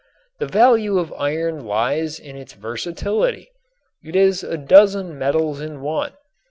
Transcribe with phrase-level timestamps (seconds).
[0.39, 3.51] The value of iron lies in its versatility.
[4.03, 6.13] It is a dozen metals in one.